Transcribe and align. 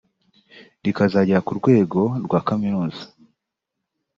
rikazagera 0.83 1.39
ku 1.45 1.51
rwego 1.59 2.01
rwa 2.25 2.39
kaminuza 2.47 3.01